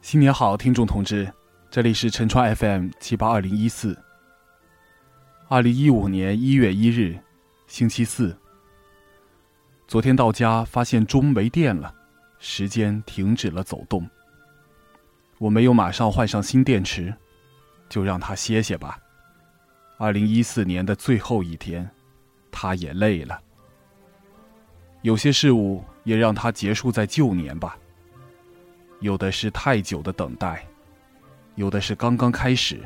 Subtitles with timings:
[0.00, 1.30] 新年好，听众同志，
[1.70, 3.98] 这里是陈川 FM 七八二零一四。
[5.48, 7.18] 二零一五年一月一日，
[7.66, 8.34] 星期四。
[9.88, 11.92] 昨天到家发现钟没电了，
[12.38, 14.08] 时间停止了走动。
[15.36, 17.12] 我没有马上换上新电池，
[17.88, 18.98] 就让它歇歇吧。
[19.98, 21.90] 二零一四年的最后一天，
[22.52, 23.38] 他也累了。
[25.02, 27.76] 有些事物也让它结束在旧年吧。
[29.00, 30.66] 有的是太久的等待，
[31.54, 32.80] 有的是刚刚开始，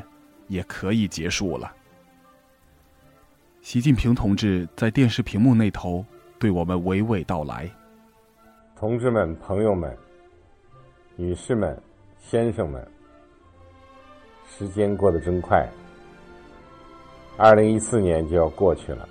[0.47, 1.71] 也可以结束了。
[3.61, 6.05] 习近平同志在电视屏幕那头
[6.37, 7.69] 对我们娓娓道来
[8.77, 9.97] ：“同志们、朋友们、
[11.15, 11.81] 女士们、
[12.19, 12.85] 先生们，
[14.47, 15.67] 时间过得真快，
[17.37, 19.07] 二零一四年就要过去了。”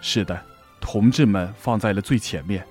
[0.00, 0.40] 是的，
[0.80, 2.64] 同志们放在了最前面。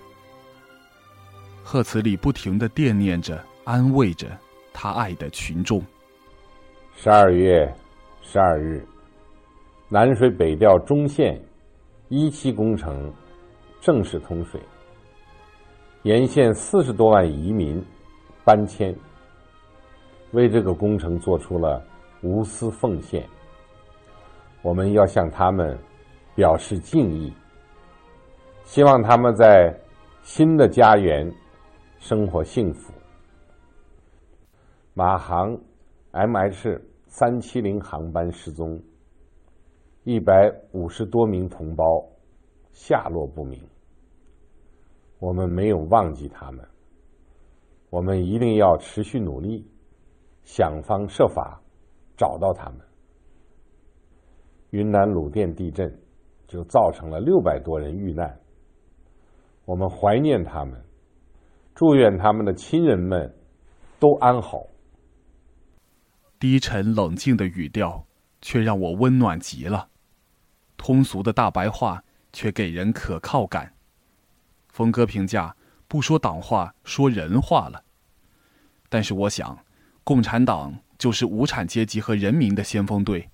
[1.63, 4.27] 贺词里不停的惦念着、安慰着
[4.73, 5.81] 他爱的群众。
[6.96, 7.74] 十二月
[8.21, 8.85] 十二日，
[9.87, 11.41] 南水北调中线
[12.10, 13.12] 一期工程
[13.79, 14.62] 正式通水，
[16.04, 17.84] 沿线四十多万移民
[18.43, 18.93] 搬迁，
[20.32, 21.82] 为这个工程做出了
[22.21, 23.27] 无私奉献。
[24.62, 25.77] 我们要向他们
[26.35, 27.34] 表示敬意，
[28.65, 29.74] 希望他们在
[30.21, 31.34] 新的家园。
[32.04, 32.93] 生活幸福。
[34.93, 35.57] 马航
[36.12, 38.77] MH 三七零航班失踪，
[40.04, 41.85] 一百五十多名同胞
[42.74, 43.57] 下落不明。
[45.20, 46.68] 我们没有忘记他们，
[47.90, 49.65] 我们一定要持续努力，
[50.43, 51.62] 想方设法
[52.18, 52.79] 找到他们。
[54.71, 55.90] 云南鲁甸地震
[56.48, 58.37] 就造成了六百多人遇难，
[59.63, 60.84] 我们怀念他们。
[61.76, 63.34] 祝愿他们的亲人们
[63.99, 64.68] 都安好。
[66.40, 68.06] 低沉冷静的语调，
[68.41, 69.88] 却让我温暖极了；
[70.78, 73.74] 通俗的大白话，却给人可靠感。
[74.68, 75.56] 峰哥评价：
[75.88, 77.84] 不说党话，说人话了。
[78.90, 79.58] 但是我想，
[80.03, 83.30] 共产党就是无产阶级和人民的先锋队。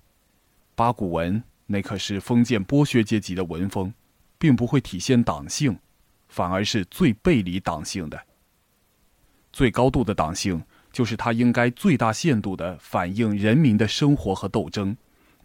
[0.74, 3.92] 八股文那可是封建剥削阶级的文风，
[4.38, 5.78] 并不会体现党性，
[6.28, 8.18] 反而是最背离党性的。
[9.52, 10.62] 最高度的党性，
[10.92, 14.96] 就是它应该最大限度的反映人民的生活和斗争，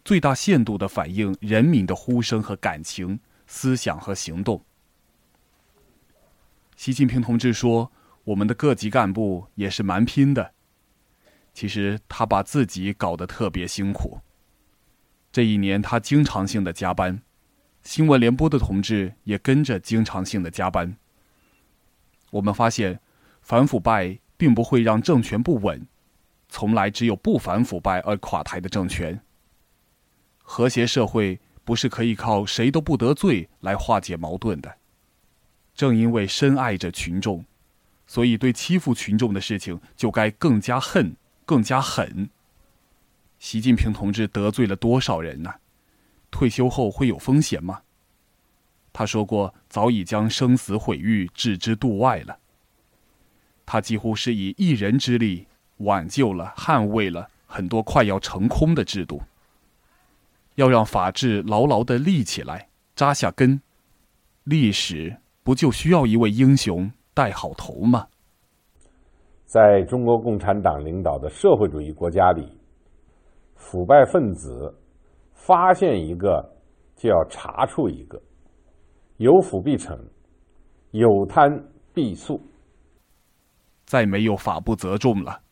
[0.04, 3.18] 最大限度的反映人民的呼声和感情、
[3.48, 4.62] 思想和行动。
[6.76, 7.90] 习近平同志说
[8.24, 10.52] ：“我们的各级干部也是蛮拼的。”
[11.52, 14.20] 其实他把自己搞得特别辛苦。
[15.32, 17.22] 这一年他经常性的加班，
[17.82, 20.96] 新闻联播的同志也跟着经常性的加班。
[22.30, 23.00] 我们发现。
[23.46, 25.86] 反腐败并不会让政权不稳，
[26.48, 29.20] 从来只有不反腐败而垮台的政权。
[30.38, 34.78] 和谐社会不是可以靠谁都不得罪来化解矛盾的。
[35.76, 37.44] 正因为深爱着群众，
[38.08, 41.14] 所以对欺负群众的事情就该更加恨、
[41.44, 42.28] 更加狠。
[43.38, 45.54] 习近平同志得罪了多少人呢？
[46.32, 47.82] 退休后会有风险吗？
[48.92, 52.40] 他说过，早已将生死毁誉置之度外了。
[53.66, 55.46] 他几乎是以一人之力
[55.78, 59.20] 挽救了、捍卫了很多快要成空的制度。
[60.54, 63.60] 要让法治牢牢的立起来、扎下根，
[64.44, 68.06] 历史不就需要一位英雄带好头吗？
[69.44, 72.48] 在中国共产党领导的社会主义国家里，
[73.54, 74.74] 腐败分子
[75.34, 76.42] 发现一个
[76.96, 78.20] 就要查处一个，
[79.18, 79.98] 有腐必惩，
[80.92, 81.62] 有贪
[81.92, 82.40] 必肃。
[83.86, 85.42] 再没有法不责众了，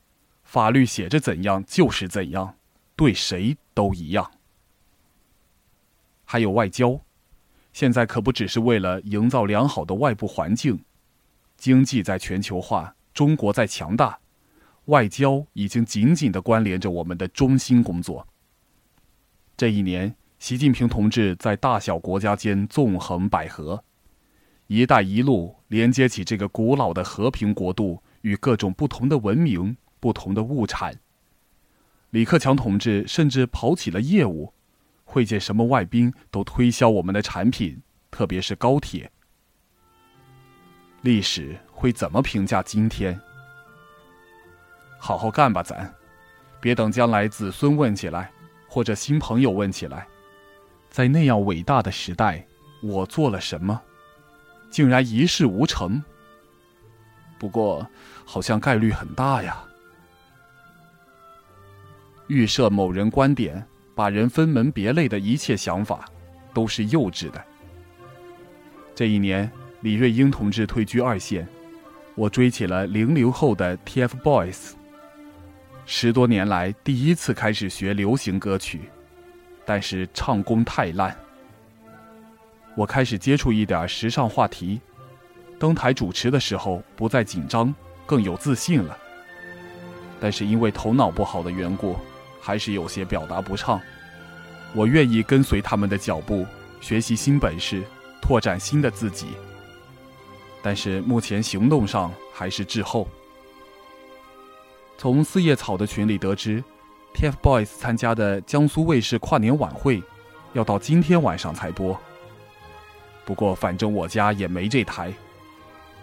[0.42, 2.56] 法律写着怎样就是怎样，
[2.96, 4.28] 对谁都一样。
[6.24, 7.00] 还有外交，
[7.72, 10.84] 现在可不只是为了营造良好的外部环境，
[11.56, 14.18] 经济在全球化，中国在强大，
[14.86, 18.26] 外交已经紧紧的关联着我们的中心工作。
[19.56, 23.80] 这一年，习近平同志在大小国家间纵横捭阖
[24.66, 28.02] ，“一带一路”连接起这个古老的和平国度。
[28.24, 30.98] 与各种不同的文明、不同的物产，
[32.08, 34.54] 李克强同志甚至跑起了业务，
[35.04, 39.12] 会见什么外宾都推销我们的产品，特别是高铁。
[41.02, 43.20] 历史会怎么评价今天？
[44.98, 45.94] 好好干吧，咱，
[46.62, 48.32] 别等将来子孙问起来，
[48.66, 50.06] 或者新朋友问起来，
[50.88, 52.46] 在那样伟大的时代，
[52.82, 53.82] 我做了什么，
[54.70, 56.02] 竟然一事无成。
[57.38, 57.86] 不过
[58.24, 59.62] 好像概率很大呀。
[62.28, 63.64] 预设某人观点，
[63.94, 66.04] 把人分门别类的一切想法，
[66.54, 67.44] 都是幼稚的。
[68.94, 69.50] 这一年，
[69.82, 71.46] 李瑞英同志退居二线，
[72.14, 74.72] 我追起了零零后的 TFBOYS。
[75.84, 78.80] 十多年来第一次开始学流行歌曲，
[79.66, 81.14] 但是唱功太烂。
[82.74, 84.80] 我开始接触一点时尚话题，
[85.58, 87.74] 登台主持的时候不再紧张，
[88.06, 88.96] 更有自信了。
[90.20, 91.96] 但是因为头脑不好的缘故。
[92.46, 93.80] 还是有些表达不畅，
[94.74, 96.46] 我愿意跟随他们的脚步，
[96.78, 97.82] 学习新本事，
[98.20, 99.28] 拓展新的自己。
[100.60, 103.08] 但是目前行动上还是滞后。
[104.98, 106.62] 从四叶草的群里得知
[107.14, 110.02] ，TFBOYS 参加的江苏卫视跨年晚会，
[110.52, 111.98] 要到今天晚上才播。
[113.24, 115.10] 不过反正我家也没这台。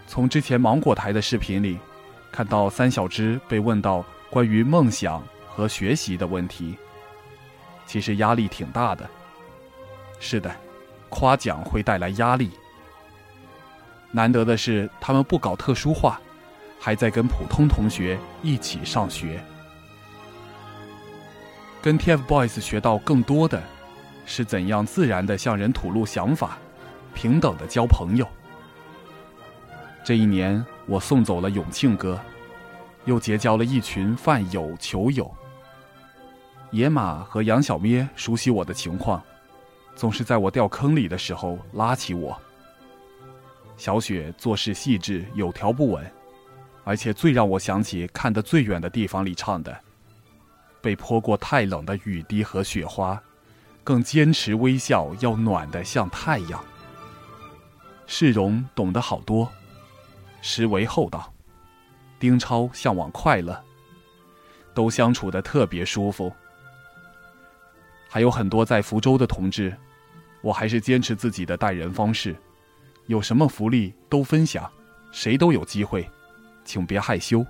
[0.06, 1.78] 从之前芒果台的视频里，
[2.30, 5.22] 看到三小只被问到关于梦想。
[5.54, 6.78] 和学习的问题，
[7.84, 9.06] 其实压力挺大的。
[10.18, 10.50] 是的，
[11.10, 12.52] 夸奖会带来压力。
[14.10, 16.18] 难得的是，他们不搞特殊化，
[16.80, 19.44] 还在跟普通同学一起上学。
[21.82, 23.62] 跟 TFBOYS 学到更多的，
[24.24, 26.56] 是怎样自然的向人吐露想法，
[27.12, 28.26] 平等的交朋友。
[30.04, 32.20] 这一年，我送走了永庆哥，
[33.04, 35.32] 又结交了一群饭友球友。
[36.72, 39.22] 野马和杨小咩熟悉我的情况，
[39.94, 42.36] 总是在我掉坑里的时候拉起我。
[43.76, 46.10] 小雪做事细致，有条不紊，
[46.82, 49.78] 而且最让我想起看得最远的地方里唱的
[50.82, 53.22] ：“被泼过太冷的雨滴和雪花，
[53.84, 56.62] 更坚持微笑要暖得像太阳。”
[58.06, 59.50] 世荣懂得好多，
[60.42, 61.32] 实为厚道。
[62.18, 63.64] 丁超向往快乐，
[64.74, 66.30] 都相处的特别舒服。
[68.08, 69.74] 还有很多在福州的同志，
[70.42, 72.36] 我还是坚持自己的待人方式，
[73.06, 74.70] 有什么福利都分享，
[75.10, 76.08] 谁都有机会，
[76.64, 77.44] 请别害羞。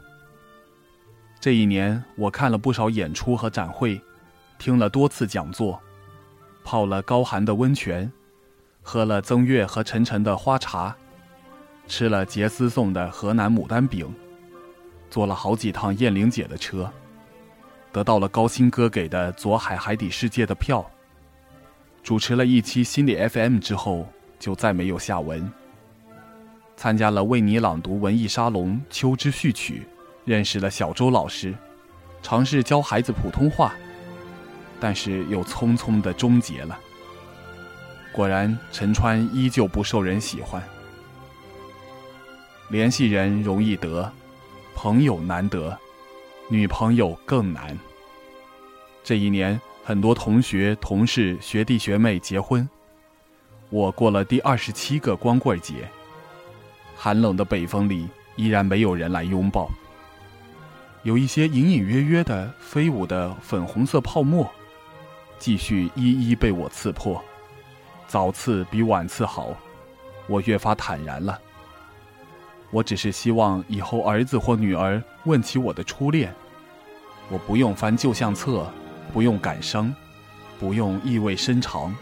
[1.40, 4.00] 这一年，我看了不少演出和展会，
[4.56, 5.78] 听了多次讲座，
[6.62, 8.10] 泡了高寒的温泉，
[8.80, 10.96] 喝了曾月和晨晨的花茶，
[11.86, 14.12] 吃了杰斯送的河南牡丹饼，
[15.10, 16.90] 坐了好几趟燕玲姐的车。
[17.92, 20.88] 得到了高鑫哥给的左海海底世界的票。
[22.02, 24.08] 主持了一期心理 FM 之后，
[24.38, 25.52] 就再没有下文。
[26.74, 29.86] 参加了为你朗读文艺沙龙秋之序曲，
[30.24, 31.54] 认识了小周老师，
[32.22, 33.74] 尝试教孩子普通话，
[34.80, 36.78] 但是又匆匆的终结了。
[38.10, 40.62] 果然，陈川依旧不受人喜欢。
[42.72, 44.10] 联系人容易得，
[44.74, 45.78] 朋友难得。
[46.48, 47.78] 女朋友更难。
[49.04, 52.66] 这一年，很多同学、同事、学弟学妹结婚，
[53.68, 55.86] 我过了第二十七个光棍节。
[56.96, 59.70] 寒冷的北风里，依然没有人来拥抱。
[61.02, 64.50] 有一些隐隐约约的飞舞的粉红色泡沫，
[65.38, 67.22] 继续一一被我刺破。
[68.06, 69.54] 早刺比晚刺好，
[70.26, 71.38] 我越发坦然了。
[72.72, 76.34] 我只是希望以后儿子或女儿问起我的初恋。
[77.28, 78.66] 我不用翻旧相册，
[79.12, 79.94] 不用感伤，
[80.58, 81.94] 不用意味深长，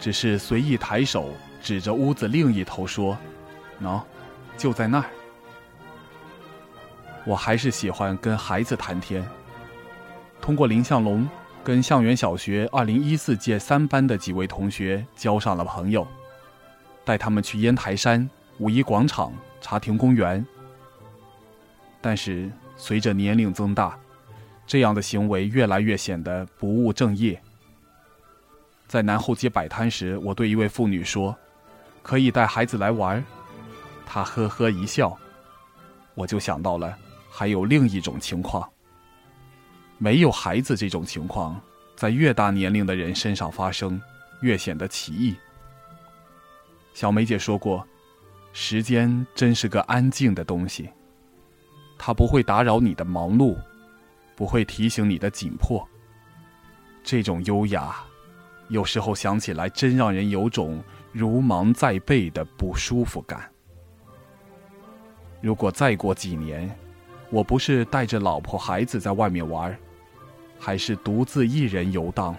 [0.00, 3.18] 只是随意抬手指着屋子另一头说
[3.82, 4.00] ：“喏，
[4.56, 5.04] 就在那儿。”
[7.26, 9.28] 我还是喜欢跟孩子谈天。
[10.40, 11.28] 通过林向龙，
[11.62, 16.06] 跟向远小学二零一四届三班的几位同学交上了朋友，
[17.04, 18.28] 带他们去烟台山、
[18.58, 20.44] 五一广场、茶亭公园。
[22.00, 23.98] 但是随着年龄增大，
[24.66, 27.40] 这样的行为越来越显得不务正业。
[28.88, 31.34] 在南后街摆摊时，我对一位妇女说
[32.02, 33.24] ：“可以带孩子来玩。”
[34.04, 35.16] 她呵呵一笑，
[36.14, 36.94] 我就想到了
[37.30, 38.68] 还有另一种情况。
[39.96, 41.58] 没有孩子这种情况，
[41.96, 44.00] 在越大年龄的人身上发生，
[44.40, 45.36] 越显得奇异。
[46.92, 47.86] 小梅姐说过
[48.52, 50.90] ：“时间真是个安静的东西，
[51.98, 53.56] 它不会打扰你的忙碌。”
[54.34, 55.86] 不会提醒你的紧迫。
[57.04, 57.94] 这种优雅，
[58.70, 60.82] 有时候想起来真让人有种
[61.12, 63.48] 如芒在背的不舒服感。
[65.42, 66.68] 如果再过几年，
[67.30, 69.78] 我不是带着老婆孩子在外面玩，
[70.58, 72.34] 还是独自一人游荡，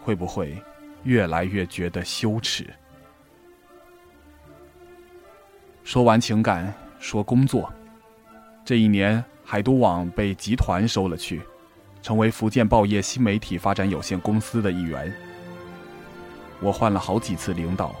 [0.00, 0.56] 会不会
[1.02, 2.72] 越来越觉得羞耻？
[5.86, 7.72] 说完情感，说工作。
[8.64, 11.40] 这一年，海都网被集团收了去，
[12.02, 15.14] 成为福建报业新媒体发展有限公司的一员。
[16.58, 17.94] 我换了好几次领导，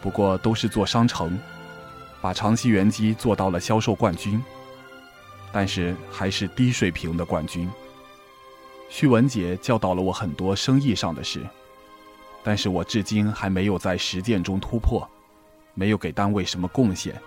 [0.00, 1.36] 不过都是做商城，
[2.20, 4.40] 把长期元机做到了销售冠军，
[5.50, 7.68] 但是还是低水平的冠军。
[8.88, 11.44] 徐文杰教导了我很多生意上的事，
[12.44, 15.10] 但是我至今还没有在实践中突破，
[15.80, 17.18] 没有给单位什么贡献。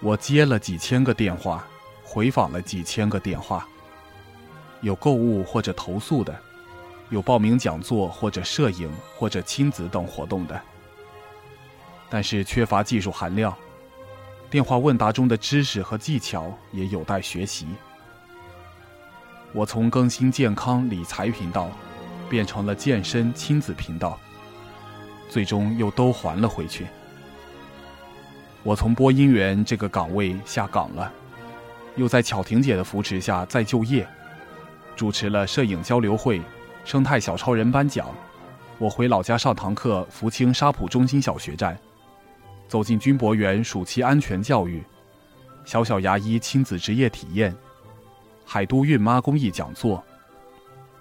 [0.00, 1.66] 我接了几千个电话，
[2.04, 3.66] 回访了几千个电话，
[4.80, 6.32] 有购物或者投诉的，
[7.08, 10.62] 有报名讲座或者摄影或者亲子等活动的，
[12.08, 13.52] 但是缺乏技术含量，
[14.48, 17.66] 电话问答中的知识和技巧也有待学习。
[19.52, 21.72] 我从更新健康理财频道，
[22.28, 24.16] 变成了健身亲子频道，
[25.28, 26.86] 最终又都还了回去。
[28.62, 31.10] 我从播音员这个岗位下岗了，
[31.96, 34.06] 又在巧婷姐的扶持下再就业，
[34.94, 36.42] 主持了摄影交流会、
[36.84, 38.06] 生态小超人颁奖。
[38.76, 41.78] 我回老家上堂课，福清沙浦中心小学站，
[42.68, 44.82] 走进军博园暑期安全教育，
[45.64, 47.56] 小小牙医亲子职业体验，
[48.44, 50.04] 海都孕妈公益讲座，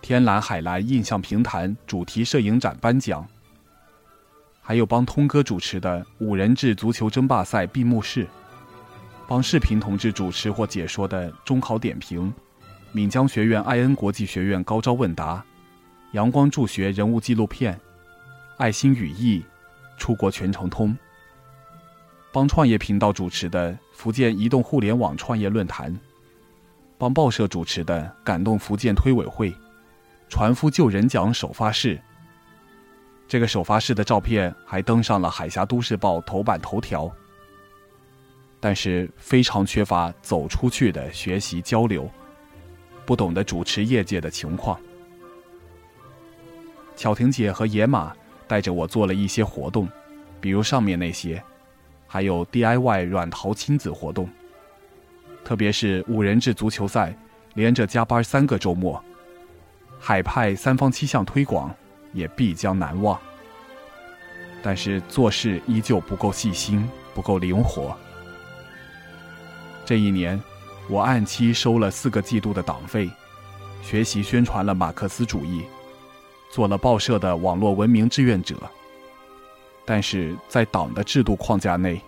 [0.02, 3.28] 天蓝海蓝印象评弹主题摄影展颁奖。
[4.70, 8.28] 还有帮通哥主持的五人制足球争霸赛闭幕式，
[9.28, 12.32] 帮视频同志主持或解说的中考点评，
[12.92, 15.44] 闽江学院艾恩国际学院高招问答，
[16.12, 17.82] 阳光助学人物纪录片，
[18.58, 19.44] 爱心语义，
[19.98, 20.96] 出国全程通。
[22.32, 26.00] 帮创业频道主持的福建移动互联网创业论坛，
[26.96, 29.52] 帮报社主持的感动福建推委会，
[30.28, 32.00] 船夫救人奖首发式。
[33.30, 37.10] 这个首发式的照片还登上了《海峡都市报》头版头条，
[38.60, 42.10] 但是非常缺乏走出去的学习交流，
[43.06, 44.82] 不懂得主持业界的情况。
[46.96, 48.12] 巧婷姐和野马
[48.48, 49.88] 带着我做了一些活动，
[50.42, 51.40] 比如上面那些，
[52.08, 54.28] 还有 DIY 软陶亲子活动，
[55.46, 57.16] 特别是五人制足球赛，
[57.54, 59.00] 连着加班三个周末，
[60.00, 61.72] 海派三方七项推广。
[62.14, 63.20] 也必将难忘。
[64.62, 67.96] 但是做事依旧不够细心，不够灵活。
[69.86, 70.42] 这一年，
[70.90, 73.10] 我按期收了四个季度的党费，
[73.82, 75.64] 学习宣传了马克思主义，
[76.52, 78.56] 做了报社的网络文明志愿者。
[79.86, 82.02] 但是在党的制度框架内，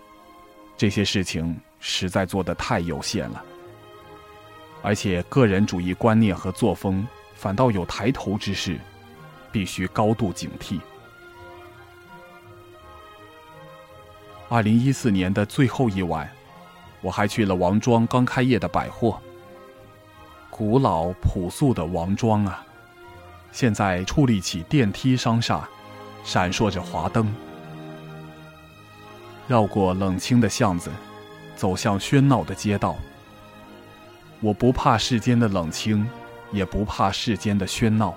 [0.76, 3.42] 这些事情实在做得太有限了，
[4.82, 8.78] 而且个人主义观念和作风反倒有抬头之势。
[9.52, 10.80] 必须高度警惕。
[14.48, 16.28] 二零一四年的最后一晚，
[17.00, 19.20] 我还去了王庄刚开业的百货。
[20.50, 22.64] 古老朴素的王庄啊，
[23.50, 25.66] 现在矗立起电梯商厦，
[26.24, 27.34] 闪烁着华灯。
[29.48, 30.90] 绕过冷清的巷子，
[31.56, 32.96] 走向喧闹的街道。
[34.40, 36.06] 我不怕世间的冷清，
[36.52, 38.14] 也不怕世间的喧闹。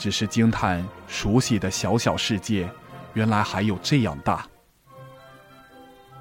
[0.00, 2.66] 只是惊叹，熟悉的小小世界，
[3.12, 4.46] 原来还有这样大。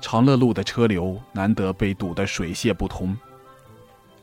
[0.02, 3.18] 长乐路的车流难得被堵得水泄不通，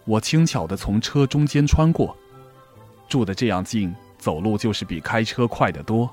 [0.04, 2.14] 我轻巧地从车中间穿过，
[3.08, 6.10] 住得这样近，走路就是比开车快得多。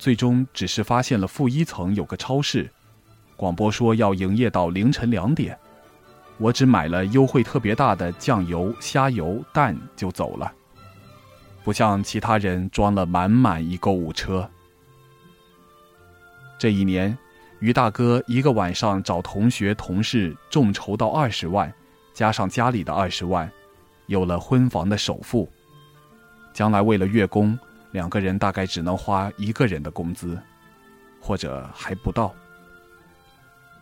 [0.00, 2.68] 最终只是发现了负一层有个超市，
[3.36, 5.56] 广播说要营业到凌晨两点，
[6.38, 10.52] 我只买了优惠特别大的酱油、虾油、蛋就走了。
[11.68, 14.48] 不像其他人装了满满一购物车。
[16.58, 17.14] 这一年，
[17.58, 21.70] 于大哥一个晚上找同学同事众筹到二十万，
[22.14, 23.52] 加上家里的二十万，
[24.06, 25.46] 有了婚房的首付。
[26.54, 27.58] 将来为了月供，
[27.90, 30.40] 两个人大概只能花一个人的工资，
[31.20, 32.34] 或者还不到。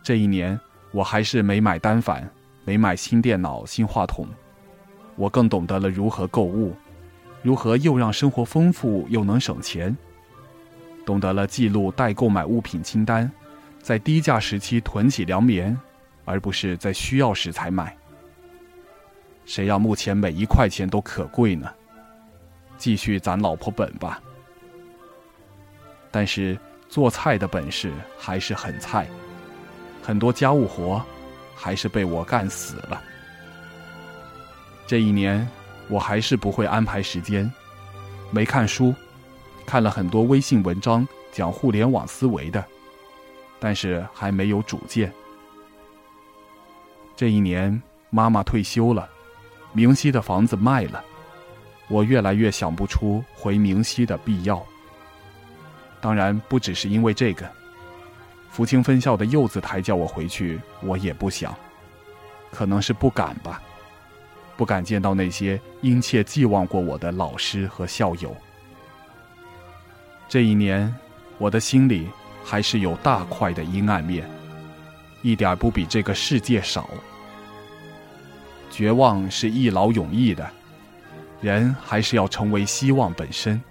[0.03, 0.59] 这一年，
[0.91, 2.29] 我还是没买单反，
[2.65, 4.27] 没买新电脑、新话筒，
[5.15, 6.75] 我更懂得了如何购物。
[7.41, 9.95] 如何又让生活丰富又能省钱？
[11.05, 13.31] 懂得了记录待购买物品清单，
[13.81, 15.77] 在低价时期囤起粮棉，
[16.25, 17.95] 而不是在需要时才买。
[19.45, 21.71] 谁让目前每一块钱都可贵呢？
[22.77, 24.21] 继续攒老婆本吧。
[26.11, 29.07] 但是做菜的本事还是很菜，
[30.01, 31.01] 很多家务活
[31.55, 33.01] 还是被我干死了。
[34.85, 35.47] 这一年。
[35.89, 37.51] 我还是不会安排时间，
[38.31, 38.93] 没看书，
[39.65, 42.63] 看了很多微信文章讲互联网思维的，
[43.59, 45.11] 但是还没有主见。
[47.15, 49.09] 这一年，妈妈退休了，
[49.73, 51.03] 明熙的房子卖了，
[51.87, 54.63] 我越来越想不出回明熙的必要。
[55.99, 57.49] 当然，不只是因为这个。
[58.49, 61.55] 福清分校的柚子台叫我回去，我也不想，
[62.51, 63.61] 可能是不敢吧，
[64.57, 68.35] 不敢见到那些殷切寄望过我的老师和校友。
[70.27, 70.93] 这一年，
[71.37, 72.09] 我的心里
[72.43, 74.27] 还是有大块的阴暗面，
[75.21, 76.89] 一点不比这个世界少。
[78.69, 80.49] 绝望是一劳永逸的，
[81.39, 83.61] 人还是要成为希望本身。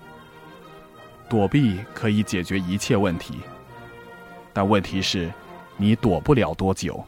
[1.29, 3.41] 躲避可以解决一切问题。
[4.53, 5.31] 但问题是，
[5.77, 7.05] 你躲不了多久。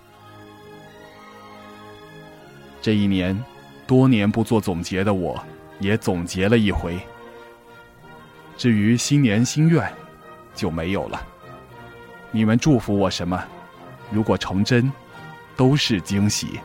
[2.83, 3.43] 这一年，
[3.89, 5.43] 多年不做总结的我，
[5.81, 7.01] 也总结了一回。
[8.55, 9.91] 至于新年心愿，
[10.55, 11.27] 就没有了。
[12.31, 13.43] 你们祝福我什么？
[14.11, 14.93] 如果成真，
[15.57, 16.61] 都是惊喜。